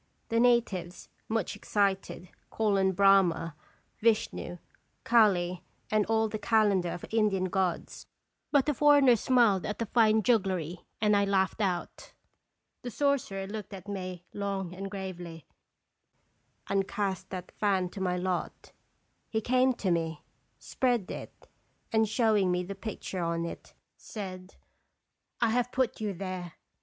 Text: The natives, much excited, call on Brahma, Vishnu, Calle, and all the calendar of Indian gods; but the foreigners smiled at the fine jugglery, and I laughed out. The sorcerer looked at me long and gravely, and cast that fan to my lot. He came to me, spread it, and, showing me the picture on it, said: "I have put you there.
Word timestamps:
The 0.29 0.39
natives, 0.39 1.09
much 1.29 1.55
excited, 1.55 2.29
call 2.49 2.79
on 2.79 2.93
Brahma, 2.93 3.55
Vishnu, 3.99 4.57
Calle, 5.05 5.61
and 5.91 6.07
all 6.07 6.27
the 6.27 6.39
calendar 6.39 6.89
of 6.89 7.05
Indian 7.11 7.43
gods; 7.45 8.07
but 8.51 8.65
the 8.65 8.73
foreigners 8.73 9.19
smiled 9.19 9.63
at 9.63 9.77
the 9.77 9.85
fine 9.85 10.23
jugglery, 10.23 10.87
and 10.99 11.15
I 11.15 11.25
laughed 11.25 11.61
out. 11.61 12.13
The 12.81 12.89
sorcerer 12.89 13.45
looked 13.45 13.75
at 13.75 13.87
me 13.87 14.25
long 14.33 14.73
and 14.73 14.89
gravely, 14.89 15.45
and 16.65 16.87
cast 16.87 17.29
that 17.29 17.51
fan 17.51 17.89
to 17.89 18.01
my 18.01 18.17
lot. 18.17 18.71
He 19.29 19.39
came 19.39 19.71
to 19.75 19.91
me, 19.91 20.23
spread 20.57 21.11
it, 21.11 21.47
and, 21.93 22.09
showing 22.09 22.51
me 22.51 22.63
the 22.63 22.73
picture 22.73 23.21
on 23.21 23.45
it, 23.45 23.75
said: 23.97 24.55
"I 25.39 25.51
have 25.51 25.71
put 25.71 26.01
you 26.01 26.11
there. 26.13 26.53